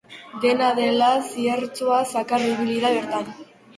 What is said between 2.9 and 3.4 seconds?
bertan.